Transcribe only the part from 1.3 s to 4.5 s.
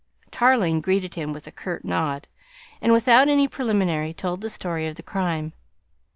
with a curt nod, and without any preliminary told the